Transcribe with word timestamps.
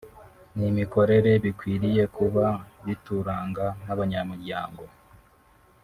n’imikorere 0.57 1.31
bikwiriye 1.43 2.03
kuba 2.15 2.45
bituranga 2.85 3.65
nk’abanyamuryango 3.81 4.83